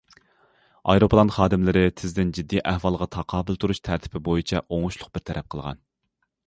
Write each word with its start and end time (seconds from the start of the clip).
ئايروپىلان 0.93 1.31
خادىملىرى 1.35 1.83
تېزدىن 2.01 2.31
جىددىي 2.39 2.63
ئەھۋالغا 2.73 3.09
تاقابىل 3.17 3.63
تۇرۇش 3.65 3.83
تەرتىپى 3.91 4.27
بويىچە 4.31 4.65
ئوڭۇشلۇق 4.67 5.15
بىر 5.19 5.29
تەرەپ 5.31 5.55
قىلغان. 5.57 5.85